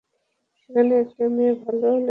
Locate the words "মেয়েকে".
1.35-1.59